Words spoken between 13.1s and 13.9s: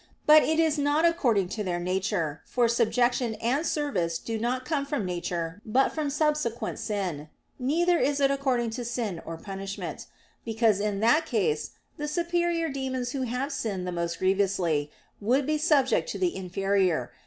who have sinned